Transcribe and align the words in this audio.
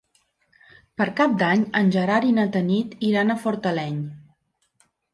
Per 1.01 1.07
Cap 1.19 1.35
d'Any 1.43 1.67
en 1.81 1.93
Gerard 1.97 2.31
i 2.31 2.35
na 2.41 2.49
Tanit 2.57 2.99
iran 3.13 3.31
a 3.31 3.39
Fortaleny. 3.47 4.05